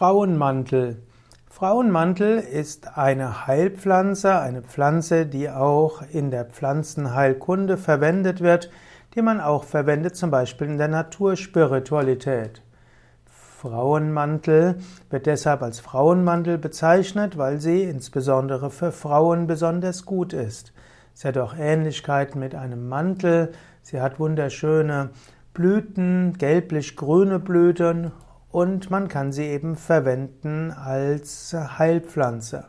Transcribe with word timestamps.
Frauenmantel. 0.00 0.96
Frauenmantel 1.50 2.38
ist 2.38 2.96
eine 2.96 3.46
Heilpflanze, 3.46 4.38
eine 4.40 4.62
Pflanze, 4.62 5.26
die 5.26 5.50
auch 5.50 6.00
in 6.10 6.30
der 6.30 6.46
Pflanzenheilkunde 6.46 7.76
verwendet 7.76 8.40
wird, 8.40 8.70
die 9.14 9.20
man 9.20 9.42
auch 9.42 9.64
verwendet 9.64 10.16
zum 10.16 10.30
Beispiel 10.30 10.68
in 10.68 10.78
der 10.78 10.88
Naturspiritualität. 10.88 12.62
Frauenmantel 13.26 14.76
wird 15.10 15.26
deshalb 15.26 15.60
als 15.60 15.80
Frauenmantel 15.80 16.56
bezeichnet, 16.56 17.36
weil 17.36 17.60
sie 17.60 17.82
insbesondere 17.82 18.70
für 18.70 18.92
Frauen 18.92 19.46
besonders 19.46 20.06
gut 20.06 20.32
ist. 20.32 20.72
Sie 21.12 21.28
hat 21.28 21.36
auch 21.36 21.54
Ähnlichkeiten 21.54 22.40
mit 22.40 22.54
einem 22.54 22.88
Mantel, 22.88 23.52
sie 23.82 24.00
hat 24.00 24.18
wunderschöne 24.18 25.10
Blüten, 25.52 26.38
gelblich-grüne 26.38 27.38
Blüten 27.38 28.12
und 28.50 28.90
man 28.90 29.08
kann 29.08 29.32
sie 29.32 29.44
eben 29.44 29.76
verwenden 29.76 30.72
als 30.72 31.54
Heilpflanze. 31.54 32.64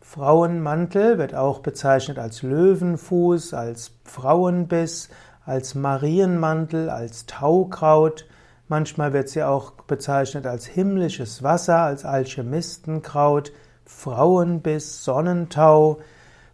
Frauenmantel 0.00 1.18
wird 1.18 1.34
auch 1.34 1.58
bezeichnet 1.58 2.18
als 2.18 2.42
Löwenfuß, 2.42 3.54
als 3.54 3.90
Frauenbiss, 4.04 5.10
als 5.44 5.74
Marienmantel, 5.74 6.88
als 6.90 7.26
Taukraut. 7.26 8.26
Manchmal 8.68 9.12
wird 9.12 9.28
sie 9.28 9.42
auch 9.42 9.72
bezeichnet 9.72 10.46
als 10.46 10.64
himmlisches 10.66 11.42
Wasser, 11.42 11.80
als 11.80 12.04
Alchemistenkraut, 12.04 13.52
Frauenbiss, 13.84 15.04
Sonnentau. 15.04 15.98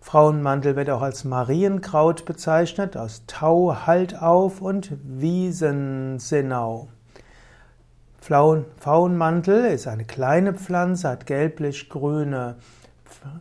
Frauenmantel 0.01 0.75
wird 0.75 0.91
auch 0.91 1.03
als 1.03 1.25
Marienkraut 1.25 2.25
bezeichnet, 2.25 2.97
aus 2.97 3.25
Tau, 3.27 3.87
Haltauf 3.87 4.61
und 4.61 4.93
Wiesensinnau. 5.05 6.89
Pfauenmantel 8.23 9.65
ist 9.65 9.89
eine 9.89 10.05
kleine 10.05 10.55
Pflanze, 10.55 11.09
hat 11.09 11.27
gelblich-grüne 11.27 12.55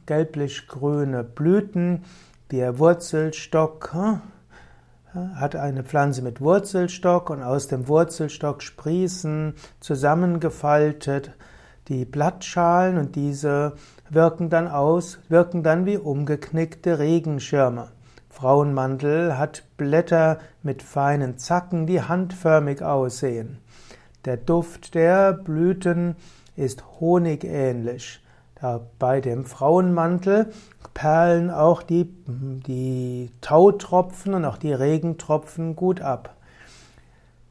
gelblich-grüne 0.08 1.24
Blüten. 1.24 2.04
Der 2.50 2.80
Wurzelstock 2.80 3.94
hm, 3.94 4.22
hat 5.36 5.56
eine 5.56 5.84
Pflanze 5.84 6.24
mit 6.24 6.42
Wurzelstock 6.42 7.30
und 7.30 7.44
aus 7.44 7.68
dem 7.68 7.88
Wurzelstock 7.88 8.64
sprießen 8.64 9.54
zusammengefaltet 9.82 11.32
die 11.88 12.06
Blattschalen 12.06 12.98
und 12.98 13.16
diese 13.16 13.74
wirken 14.10 14.50
dann 14.50 14.68
aus, 14.68 15.20
wirken 15.30 15.62
dann 15.62 15.86
wie 15.86 15.98
umgeknickte 15.98 16.98
Regenschirme. 16.98 17.90
Frauenmantel 18.30 19.38
hat 19.38 19.64
Blätter 19.78 20.40
mit 20.64 20.82
feinen 20.82 21.38
Zacken, 21.38 21.86
die 21.86 22.02
handförmig 22.02 22.82
aussehen. 22.82 23.60
Der 24.26 24.38
Duft 24.38 24.94
der 24.94 25.34
Blüten 25.34 26.16
ist 26.56 26.84
honigähnlich. 27.00 28.20
Da 28.54 28.80
bei 29.00 29.20
dem 29.20 29.46
Frauenmantel 29.46 30.52
perlen 30.94 31.50
auch 31.50 31.82
die, 31.82 32.06
die 32.28 33.32
Tautropfen 33.42 34.36
und 34.36 34.46
auch 34.46 34.58
die 34.58 34.74
Regentropfen 34.74 35.76
gut 35.76 36.02
ab. 36.02 36.36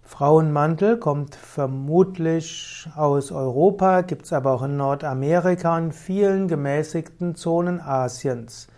Frauenmantel 0.05 0.99
kommt 0.99 1.35
vermutlich 1.35 2.89
aus 2.95 3.33
Europa, 3.33 4.03
gibt 4.03 4.27
es 4.27 4.33
aber 4.33 4.53
auch 4.53 4.63
in 4.63 4.77
Nordamerika 4.77 5.77
und 5.77 5.93
vielen 5.93 6.47
gemäßigten 6.47 7.35
Zonen 7.35 7.81
Asiens. 7.81 8.69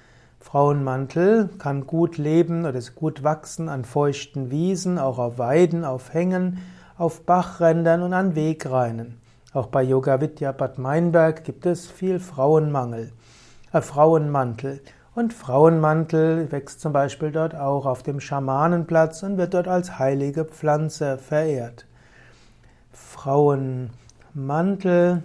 Frauenmantel 0.40 1.50
kann 1.58 1.86
gut 1.86 2.16
leben 2.16 2.64
oder 2.64 2.80
gut 2.94 3.22
wachsen 3.22 3.68
an 3.68 3.84
feuchten 3.84 4.50
Wiesen, 4.50 4.98
auch 4.98 5.18
auf 5.18 5.36
Weiden, 5.36 5.84
auf 5.84 6.14
Hängen 6.14 6.58
auf 6.96 7.24
Bachrändern 7.24 8.02
und 8.02 8.12
an 8.12 8.34
Wegreinen. 8.34 9.20
Auch 9.52 9.66
bei 9.66 9.82
Yoga 9.82 10.20
Vidya 10.20 10.52
Bad 10.52 10.78
Meinberg 10.78 11.44
gibt 11.44 11.66
es 11.66 11.90
viel 11.90 12.20
Frauenmangel, 12.20 13.12
äh, 13.72 13.80
Frauenmantel. 13.80 14.80
Und 15.14 15.34
Frauenmantel 15.34 16.50
wächst 16.50 16.80
zum 16.80 16.94
Beispiel 16.94 17.32
dort 17.32 17.54
auch 17.54 17.84
auf 17.84 18.02
dem 18.02 18.18
Schamanenplatz 18.18 19.22
und 19.22 19.36
wird 19.36 19.52
dort 19.52 19.68
als 19.68 19.98
heilige 19.98 20.46
Pflanze 20.46 21.18
verehrt. 21.18 21.84
Frauenmantel 22.92 25.22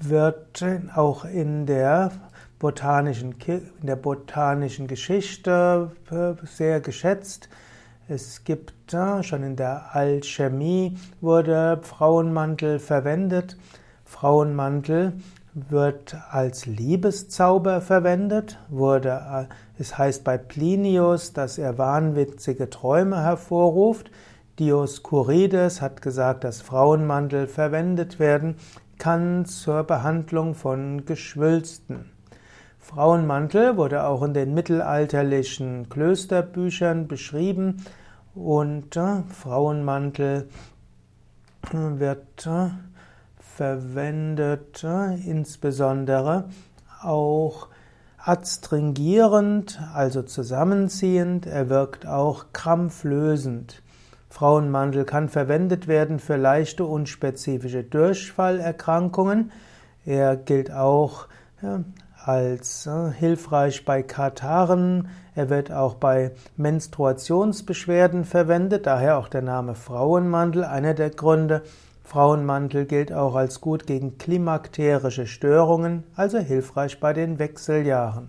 wird 0.00 0.64
auch 0.96 1.24
in 1.24 1.66
der 1.66 2.10
botanischen, 2.58 3.36
in 3.46 3.86
der 3.86 3.96
botanischen 3.96 4.88
Geschichte 4.88 5.92
äh, 6.10 6.34
sehr 6.44 6.80
geschätzt. 6.80 7.48
Es 8.10 8.44
gibt 8.44 8.72
schon 8.90 9.42
in 9.42 9.56
der 9.56 9.94
Alchemie 9.94 10.96
wurde 11.20 11.78
Frauenmantel 11.82 12.78
verwendet. 12.78 13.58
Frauenmantel 14.06 15.12
wird 15.52 16.16
als 16.30 16.64
Liebeszauber 16.64 17.82
verwendet, 17.82 18.58
wurde, 18.70 19.10
äh, 19.10 19.44
es 19.78 19.98
heißt 19.98 20.24
bei 20.24 20.38
Plinius, 20.38 21.34
dass 21.34 21.58
er 21.58 21.76
wahnwitzige 21.76 22.70
Träume 22.70 23.20
hervorruft. 23.22 24.10
Dioskurides 24.58 25.82
hat 25.82 26.00
gesagt, 26.00 26.44
dass 26.44 26.62
Frauenmantel 26.62 27.46
verwendet 27.46 28.18
werden 28.18 28.56
kann 28.96 29.44
zur 29.44 29.84
Behandlung 29.84 30.54
von 30.54 31.04
Geschwülsten. 31.04 32.10
Frauenmantel 32.78 33.76
wurde 33.76 34.04
auch 34.04 34.22
in 34.22 34.34
den 34.34 34.54
mittelalterlichen 34.54 35.88
Klösterbüchern 35.88 37.06
beschrieben 37.06 37.84
und 38.34 38.96
äh, 38.96 39.22
Frauenmantel 39.28 40.48
äh, 41.70 41.74
wird 41.74 42.46
äh, 42.46 42.70
verwendet, 43.38 44.84
äh, 44.84 45.16
insbesondere 45.28 46.48
auch 47.02 47.68
adstringierend, 48.18 49.80
also 49.94 50.22
zusammenziehend. 50.22 51.46
Er 51.46 51.68
wirkt 51.68 52.06
auch 52.06 52.46
krampflösend. 52.52 53.82
Frauenmantel 54.30 55.04
kann 55.04 55.28
verwendet 55.28 55.88
werden 55.88 56.18
für 56.18 56.36
leichte 56.36 56.84
unspezifische 56.84 57.82
Durchfallerkrankungen. 57.82 59.50
Er 60.04 60.36
gilt 60.36 60.70
auch 60.70 61.26
ja, 61.62 61.80
als 62.28 62.86
äh, 62.86 63.10
hilfreich 63.10 63.86
bei 63.86 64.02
Kataren. 64.02 65.08
Er 65.34 65.48
wird 65.48 65.72
auch 65.72 65.94
bei 65.94 66.32
Menstruationsbeschwerden 66.58 68.26
verwendet, 68.26 68.84
daher 68.84 69.16
auch 69.16 69.28
der 69.28 69.40
Name 69.40 69.74
Frauenmantel, 69.74 70.62
einer 70.64 70.92
der 70.92 71.08
Gründe. 71.08 71.62
Frauenmantel 72.04 72.84
gilt 72.84 73.14
auch 73.14 73.34
als 73.34 73.62
gut 73.62 73.86
gegen 73.86 74.18
klimakterische 74.18 75.26
Störungen, 75.26 76.04
also 76.16 76.38
hilfreich 76.38 77.00
bei 77.00 77.14
den 77.14 77.38
Wechseljahren. 77.38 78.28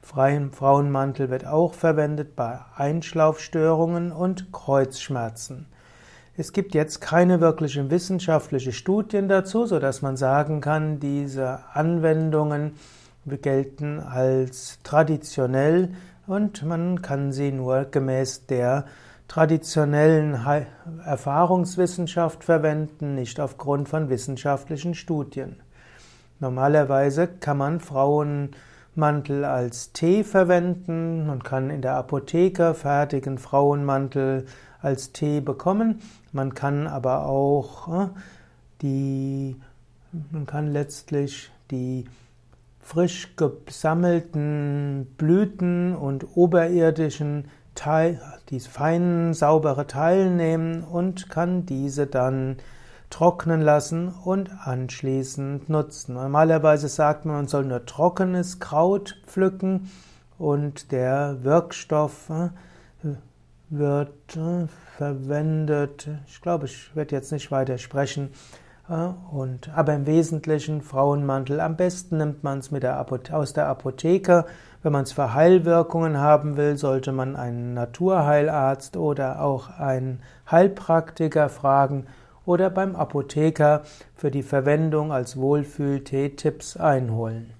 Frauenmantel 0.00 1.28
wird 1.28 1.46
auch 1.46 1.74
verwendet 1.74 2.36
bei 2.36 2.60
Einschlaufstörungen 2.74 4.12
und 4.12 4.50
Kreuzschmerzen. 4.50 5.66
Es 6.38 6.54
gibt 6.54 6.74
jetzt 6.74 7.02
keine 7.02 7.42
wirklichen 7.42 7.90
wissenschaftlichen 7.90 8.72
Studien 8.72 9.28
dazu, 9.28 9.66
so 9.66 9.78
dass 9.78 10.00
man 10.00 10.16
sagen 10.16 10.62
kann, 10.62 11.00
diese 11.00 11.60
Anwendungen 11.74 12.72
gelten 13.26 14.00
als 14.00 14.78
traditionell 14.82 15.90
und 16.26 16.64
man 16.64 17.02
kann 17.02 17.32
sie 17.32 17.52
nur 17.52 17.84
gemäß 17.84 18.46
der 18.46 18.84
traditionellen 19.28 20.38
Erfahrungswissenschaft 21.04 22.44
verwenden, 22.44 23.14
nicht 23.14 23.40
aufgrund 23.40 23.88
von 23.88 24.08
wissenschaftlichen 24.08 24.94
Studien. 24.94 25.56
Normalerweise 26.38 27.26
kann 27.26 27.58
man 27.58 27.80
Frauenmantel 27.80 29.44
als 29.44 29.92
Tee 29.92 30.22
verwenden, 30.22 31.26
man 31.26 31.42
kann 31.42 31.70
in 31.70 31.82
der 31.82 31.96
Apotheke 31.96 32.74
fertigen 32.74 33.38
Frauenmantel 33.38 34.46
als 34.80 35.12
Tee 35.12 35.40
bekommen, 35.40 36.00
man 36.32 36.54
kann 36.54 36.86
aber 36.86 37.26
auch 37.26 38.04
äh, 38.04 38.08
die, 38.82 39.56
man 40.30 40.46
kann 40.46 40.70
letztlich 40.72 41.50
die 41.70 42.04
frisch 42.86 43.34
gesammelten 43.36 45.12
Blüten 45.18 45.96
und 45.96 46.36
oberirdischen 46.36 47.48
Teil, 47.74 48.20
die 48.48 48.60
feinen, 48.60 49.34
saubere 49.34 49.88
Teile 49.88 50.30
nehmen 50.30 50.84
und 50.84 51.28
kann 51.28 51.66
diese 51.66 52.06
dann 52.06 52.58
trocknen 53.10 53.60
lassen 53.60 54.08
und 54.08 54.50
anschließend 54.64 55.68
nutzen. 55.68 56.14
Normalerweise 56.14 56.86
sagt 56.86 57.24
man, 57.24 57.34
man 57.34 57.48
soll 57.48 57.64
nur 57.64 57.84
trockenes 57.86 58.60
Kraut 58.60 59.20
pflücken 59.26 59.90
und 60.38 60.92
der 60.92 61.38
Wirkstoff 61.42 62.30
äh, 62.30 62.50
wird 63.68 64.36
äh, 64.36 64.68
verwendet. 64.96 66.08
Ich 66.28 66.40
glaube, 66.40 66.66
ich 66.66 66.94
werde 66.94 67.16
jetzt 67.16 67.32
nicht 67.32 67.50
weiter 67.50 67.78
sprechen. 67.78 68.30
Und, 68.88 69.68
aber 69.74 69.94
im 69.94 70.06
Wesentlichen 70.06 70.80
Frauenmantel. 70.80 71.60
Am 71.60 71.76
besten 71.76 72.18
nimmt 72.18 72.44
man 72.44 72.60
es 72.60 72.70
aus 73.32 73.52
der 73.52 73.66
Apotheke. 73.66 74.44
Wenn 74.82 74.92
man 74.92 75.02
es 75.02 75.12
für 75.12 75.34
Heilwirkungen 75.34 76.18
haben 76.18 76.56
will, 76.56 76.76
sollte 76.76 77.10
man 77.10 77.34
einen 77.34 77.74
Naturheilarzt 77.74 78.96
oder 78.96 79.42
auch 79.42 79.70
einen 79.80 80.20
Heilpraktiker 80.48 81.48
fragen 81.48 82.06
oder 82.44 82.70
beim 82.70 82.94
Apotheker 82.94 83.82
für 84.14 84.30
die 84.30 84.44
Verwendung 84.44 85.12
als 85.12 85.36
Wohlfühltee 85.36 86.36
Tipps 86.36 86.76
einholen. 86.76 87.50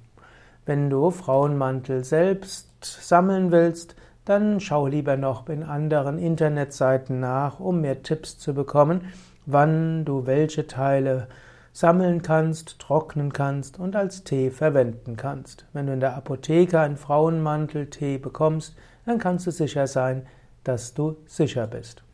Wenn 0.65 0.91
du 0.91 1.11
Frauenmantel 1.11 2.05
selbst 2.05 2.69
sammeln 2.85 3.51
willst, 3.51 3.97
dann 4.25 4.61
schau 4.61 4.87
lieber 4.87 5.17
noch 5.17 5.49
in 5.49 5.65
anderen 5.65 6.19
Internetseiten 6.19 7.19
nach, 7.19 7.59
um 7.59 7.81
mehr 7.81 8.05
Tipps 8.05 8.39
zu 8.39 8.55
bekommen, 8.55 9.03
wann 9.47 10.05
du 10.05 10.27
welche 10.27 10.67
Teile 10.67 11.29
sammeln 11.73 12.23
kannst, 12.23 12.79
trocknen 12.79 13.33
kannst 13.33 13.79
und 13.79 13.97
als 13.97 14.25
Tee 14.25 14.51
verwenden 14.51 15.17
kannst. 15.17 15.67
Wenn 15.73 15.87
du 15.87 15.93
in 15.93 16.01
der 16.01 16.17
Apotheke 16.17 16.81
einen 16.81 16.97
Frauenmantel-Tee 16.97 18.19
bekommst, 18.19 18.77
dann 19.05 19.19
kannst 19.19 19.47
du 19.47 19.51
sicher 19.51 19.87
sein, 19.87 20.27
dass 20.65 20.95
du 20.95 21.17
sicher 21.27 21.67
bist. 21.67 22.06